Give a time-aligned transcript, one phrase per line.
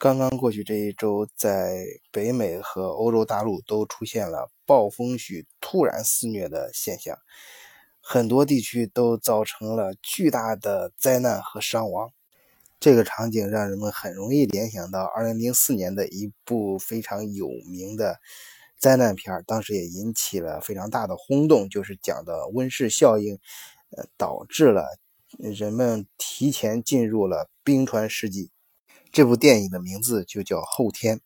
[0.00, 7.18] 刚刚过去这一周，在北美和欧洲大陆都出现了暴风雪突然肆虐的现象，
[8.00, 12.12] 很多地区都造成了巨大的灾难和伤亡。
[12.78, 18.20] 这个场景让人们很容易联想到2004年的一部非常有名的
[18.78, 23.36] 灾难片，当时也引起了非常大的轰动，就是讲的温室效应，
[23.96, 24.84] 呃，导致了
[25.38, 28.52] 人们提前进入了冰川世纪。
[29.10, 31.16] 这部电影的名字就叫《后天》，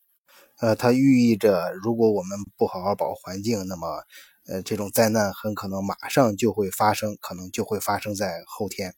[0.60, 4.04] 呃，它寓意着如果我们不好好保护环境，那么，
[4.46, 8.94] 呃，这种灾难很可能马上就会发生，可能就会发生在后天。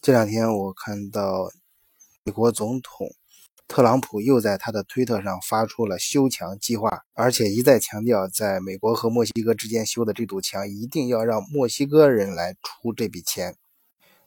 [0.00, 1.50] 这两天我看到
[2.24, 3.08] 美国总统
[3.68, 13.56] 特朗普又在他的推特上发出了修墙计划，而且一再强调，在美国和墨西哥之间修的这堵墙一定要让墨西哥人来出这笔钱。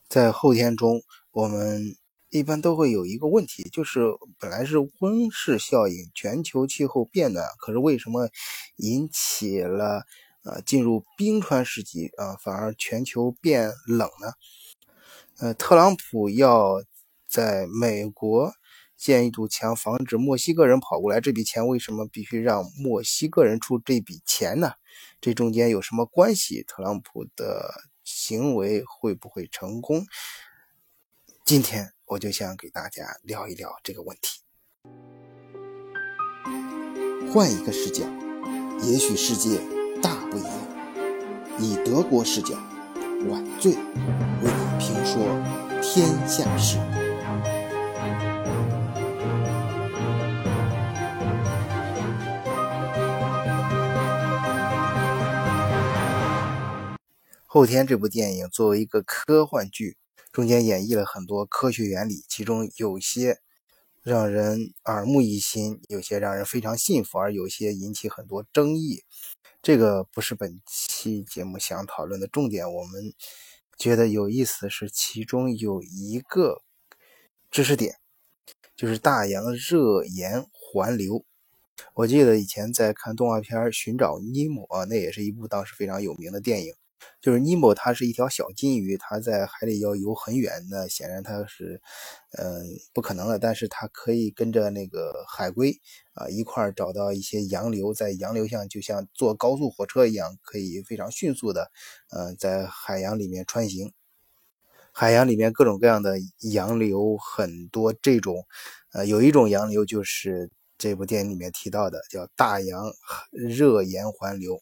[0.08, 1.96] 在后天中，我们。
[2.30, 4.02] 一般都会有一个问题，就是
[4.38, 8.30] 本来是温室效应，全球气候变暖，可是为什么
[8.76, 10.04] 引起了
[10.44, 14.34] 呃进入冰川时期啊，反而全球变冷呢？
[15.40, 16.84] 呃，特朗普要
[17.28, 18.52] 在美国
[18.96, 24.74] 建一堵墙，防止墨西哥人跑过来，这笔钱为什么必须让墨西哥人出这笔钱呢？
[25.20, 26.62] 这中间有什么关系？
[26.64, 30.06] 特朗普的行为会不会成功？
[31.44, 31.92] 今天。
[32.10, 34.42] 我就想给大家聊一聊这个问题。
[37.32, 38.04] 换一个视角，
[38.82, 39.62] 也许世界
[40.02, 40.52] 大不一样。
[41.60, 42.56] 以德国视角，
[43.30, 43.80] 晚醉为
[44.42, 45.22] 你评说
[45.84, 46.80] 天下事。
[57.46, 59.98] 后天这部电影作为一个科幻剧。
[60.32, 63.40] 中间演绎了很多科学原理，其中有些
[64.04, 69.04] 让人耳目一新，有些让人非常信服，而有些引起很多争议。
[69.62, 72.72] 这个不是本期节目想讨论的重点。
[72.72, 73.14] 我们
[73.78, 76.62] 觉得有意思的是，其中有一个
[77.52, 77.96] 知识点，
[78.76, 81.26] 就是大洋热盐环流。
[81.94, 86.74] 我记得以前在看动画片《寻找尼莫》，那也是一部当时非常有名的电影。
[87.22, 91.82] 就是尼莫，它是一条小金鱼，它在海里要游很远，那显然它是，
[92.38, 93.38] 嗯，不可能的。
[93.40, 95.80] 但是它可以跟着那个海龟
[96.14, 101.72] 啊一块儿找到一些洋流，在洋流上就像坐高速火车一样，可以非常迅速的，
[102.16, 103.94] 嗯，在海洋里面穿行。
[104.92, 106.18] 海洋里面各种各样的
[106.52, 108.46] 洋流很多，这种，
[108.92, 112.92] 呃，有一种洋流就是这部电影里面提到的，叫大洋
[113.32, 114.62] 热盐环流。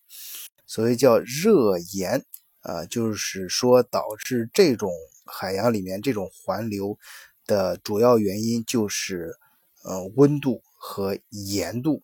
[0.67, 2.23] 所谓叫热盐，
[2.61, 4.91] 啊，就是说导致这种
[5.25, 6.97] 海洋里面这种环流
[7.45, 9.33] 的主要原因就是，
[9.83, 12.03] 呃，温度和盐度，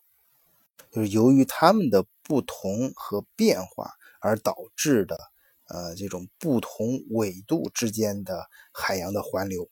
[0.90, 3.91] 就是由于它们的不同和变化
[4.22, 5.19] 而导致的，
[5.68, 9.69] 呃，这种不同纬度之间的海洋的环流。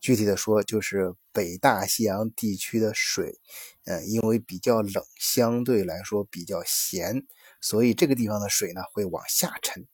[0.00, 3.38] 具体的说，就是北大西洋地区的水，
[3.84, 7.24] 嗯，因为比较冷，相对来说比较咸。
[7.60, 9.86] 所以这个地方的水呢会往下沉，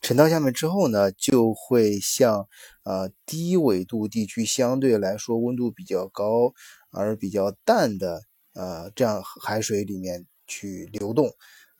[0.00, 2.48] 沉到下面之后呢，就会向
[2.84, 6.54] 呃低纬度地区相对来说温度比较高
[6.90, 8.22] 而比较淡的
[8.54, 11.26] 呃这样海水里面去流动，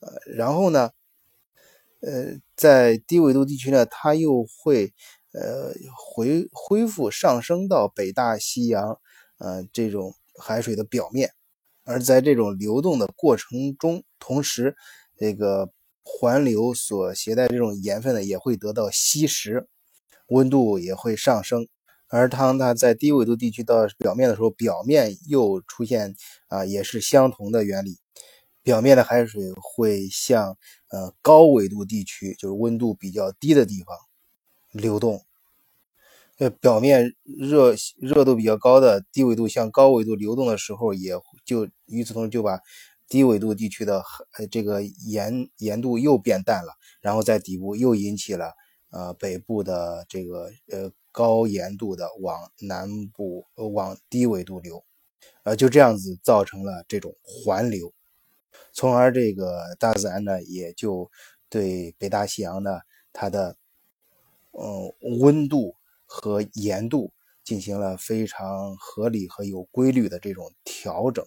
[0.00, 0.90] 呃然后呢，
[2.00, 4.92] 呃在低纬度地区呢，它又会
[5.40, 8.98] 呃回恢复上升到北大西洋
[9.38, 11.32] 呃这种海水的表面，
[11.84, 14.76] 而在这种流动的过程中，同时。
[15.18, 15.70] 这个
[16.02, 19.66] 环流所携带这种盐分呢，也会得到吸食，
[20.26, 21.66] 温度也会上升。
[22.08, 26.14] 而当它在低纬度地区到表面的时候，表面又出现
[26.48, 27.96] 啊，也是相同的原理。
[28.62, 30.58] 表面的海水会向
[30.90, 33.96] 呃高纬度地区，就是温度比较低的地方
[34.72, 35.24] 流动。
[36.38, 41.12] 呃，表面热热度比较高的低纬度向高纬度流动的时候，也
[41.44, 42.60] 就与此同时就把。
[43.08, 44.02] 低纬度地区的
[44.36, 48.52] 呃这个盐盐度又变淡了，然后在底部又引起了
[48.90, 54.84] 呃北部的这个呃高盐度的往南部往低纬度流，
[55.44, 57.94] 呃就这样子造成了这种环流，
[58.72, 61.08] 从而这个大自然呢也就
[61.48, 62.80] 对北大西洋呢
[63.12, 63.56] 它的
[64.50, 65.76] 嗯温度
[66.16, 67.12] 和盐度
[67.44, 71.22] 进行了非常合理和有规律的这种调整。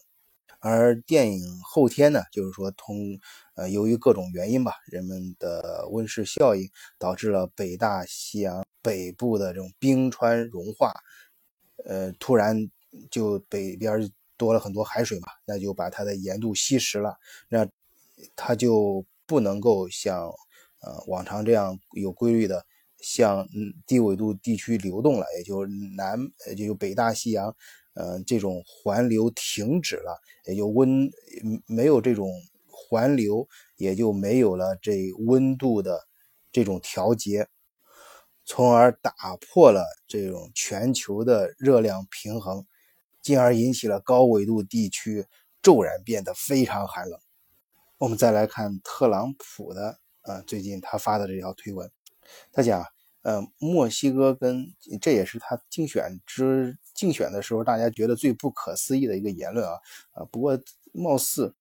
[0.59, 3.17] 而电影后天呢，就是说，通
[3.55, 10.91] 呃，由于各种原因吧，人们的温室效应导致了北大西洋北部的这种冰川融化，
[11.85, 12.57] 呃，突然
[13.11, 17.15] 就北边多了很多海水嘛，那就把它的盐度稀释了，
[17.47, 17.65] 那
[18.35, 20.23] 它就不能够像
[20.81, 22.65] 呃往常这样有规律的
[23.01, 23.47] 向
[23.85, 25.65] 低纬度地区流动了，也就
[25.95, 26.17] 南
[26.47, 27.55] 也就北大西洋，
[27.93, 31.09] 呃这种环流停止了，也就温
[31.65, 32.29] 没有这种
[32.67, 33.47] 环流，
[33.77, 36.07] 也就没有了这温度的
[36.51, 37.47] 这种调节。
[38.45, 42.65] 从而打破了这种全球的热量平衡，
[43.21, 45.23] 进而引起了高纬度地区
[45.61, 47.19] 骤然变得非常寒冷。
[47.99, 51.91] 我们再来看特朗普的，呃，最近他发的这条推文，
[52.51, 52.83] 他讲，
[53.21, 54.65] 呃，墨西哥跟
[55.01, 59.73] 这也是他竞选之竞选的时候大家觉得最不可思议的一个言论啊，
[60.11, 60.59] 啊，不过
[60.93, 61.55] 貌似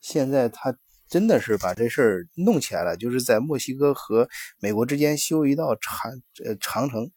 [0.00, 0.76] 现在他。
[1.10, 4.28] 真的是把这事儿弄起来了，就是在墨西哥和
[4.60, 6.08] 美国之间修一道长
[6.44, 7.10] 呃长城，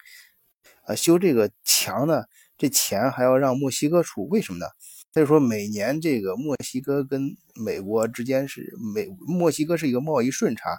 [0.85, 2.23] 啊，修这个墙呢，
[2.57, 4.65] 这钱还要让墨西哥出，为什么呢？
[5.13, 7.21] 他就说每年这个墨西哥跟
[7.53, 10.75] 美国之间是美墨西哥是一个贸易顺差，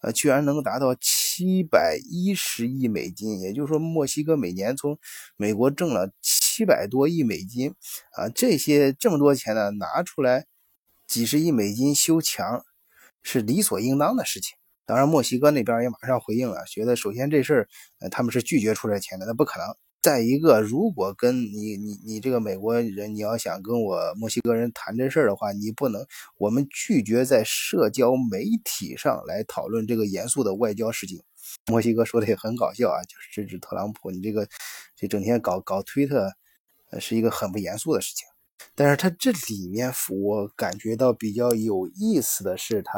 [0.00, 1.02] 呃，居然能达到七
[1.36, 4.98] 七百一十亿美金，也就是说墨西哥每年从
[5.36, 7.74] 美国挣了七百多亿美金，
[8.12, 10.46] 啊，这些这么多钱呢拿出来。
[11.06, 12.64] 几十亿美金修墙
[13.22, 14.56] 是理所应当的事情。
[14.86, 17.68] 当然，墨西哥那边也马上回应了，觉得首先这事儿，
[18.00, 19.68] 呃，他们是拒绝出这钱的，那不可能。
[20.06, 26.06] 再一个，如果跟你、你、你这个美国人，你要想跟我墨西哥人谈这事儿的话，你不能，
[26.38, 31.24] 我们拒绝在社交媒体上来讨论这个严肃的外交事情。
[31.66, 34.46] 墨西哥说的也很搞笑啊，就是制止特朗普，你这个
[34.94, 36.30] 这整天搞搞推特，
[37.00, 38.28] 是一个很不严肃的事情。
[38.76, 42.96] 但是他这里面，我感觉到比较有意思的是，他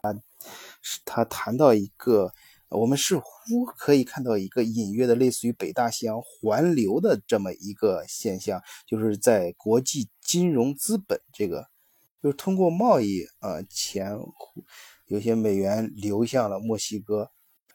[1.07, 2.35] 他谈到一个，
[2.71, 11.69] 我们似乎可以看到一个隐约的类似于北大西洋环流的这么一个现象，就是在国际金融资本这个，
[12.23, 14.19] 就是通过贸易啊钱，
[15.07, 17.31] 有些美元流向了墨西哥，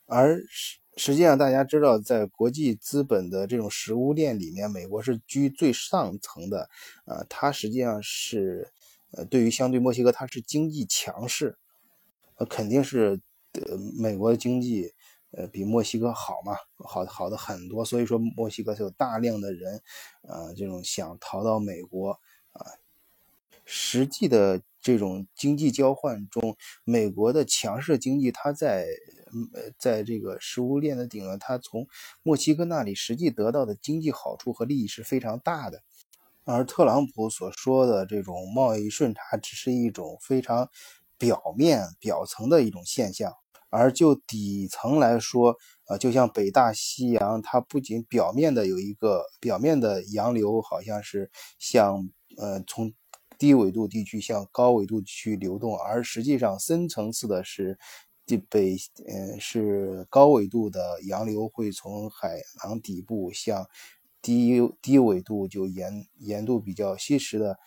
[0.06, 0.80] 而实。
[0.96, 6.70] 实际上，大家知道，在国际资本的这种食物链里面，美国是居最上层的。
[7.06, 8.72] 啊，它实际上是，
[9.14, 11.58] 呃，对于相对墨西哥，它是经济强势，
[12.36, 13.20] 呃，肯定是，
[13.54, 14.94] 呃，美国的经济，
[15.32, 17.86] 呃，比墨西哥好嘛，好好的很多。
[17.86, 19.82] 所以说，墨西哥是有大量的人，
[20.28, 22.20] 啊，这种想逃到美国，
[22.52, 22.66] 啊，
[23.66, 28.88] 实际的这种经济交换中，美国的强势经济，它在。
[29.56, 31.88] 呃，在这个食物链的顶端，它从
[32.22, 35.82] 墨西哥那里实际得到的经济好处和利益是非常大的。
[36.44, 40.70] 而特朗普所说的这种贸易顺差，只是一种非常
[41.18, 43.34] 表面、表层的一种现象。
[43.74, 45.56] 而就底层来说，
[45.88, 52.94] 呃，就像北大西洋，它不仅表面的有一个表面的洋流，好像是向呃从
[53.38, 57.78] 低纬度地区向高纬度区流动，而实际上深层次的是。
[58.26, 60.80] 地北，嗯，是高纬度的
[61.10, 63.68] 洋流会从海洋底部向
[64.22, 67.58] 低低纬度就盐盐度比较稀释的，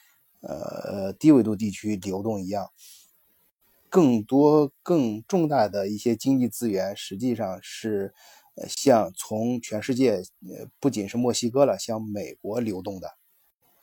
[0.40, 2.70] 呃低纬度地区流动一样。
[3.88, 8.14] 更多更重大的一些经济资源，实际上是
[8.56, 13.10] 呃向从全世界，呃不仅是墨西哥了，向美国流动的。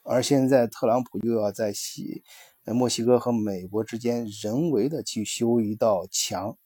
[0.04, 2.24] 而现在特朗普又要在西
[2.66, 6.58] 墨西哥和美国之间人为的去修一道墙。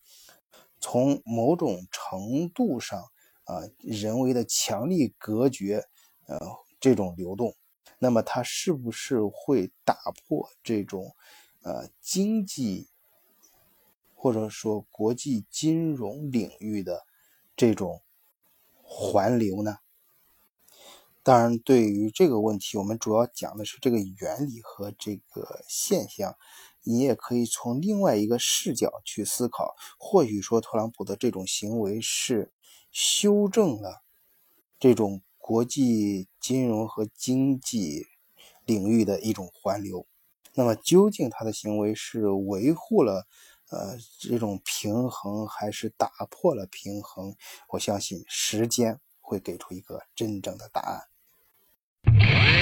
[0.80, 3.00] 从某种程度上，
[3.46, 5.84] 啊，人为的强力隔绝，
[6.28, 6.40] 呃，
[6.80, 7.56] 这种流动，
[7.98, 9.96] 那么它是不是会打
[10.28, 11.16] 破这种，
[11.64, 12.88] 呃，经济
[14.28, 17.06] 或者说国际金融领域的
[17.56, 18.02] 这种
[18.84, 19.78] 环流呢？
[21.24, 26.36] 当然，对于这个问题，我们主要讲的是这个原理和这个现象。
[26.84, 32.52] 你也可以从另外一个视角去思考，或许说特朗普的这种行为是
[32.92, 34.04] 修正了
[34.78, 38.06] 这种国际金融和经济
[38.66, 40.06] 领域的一种环流。
[40.54, 43.26] 那么，究竟他的行为是维护了
[43.70, 47.36] 呃这种平衡还是打破了平衡
[47.70, 52.57] 我相信时间会给出一个真正的答案。